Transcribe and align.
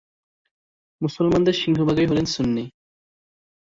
মুসলমানদের 1.01 1.53
সিংহভাগই 1.53 2.05
হলেন 2.05 2.25
সুন্নি। 2.25 2.63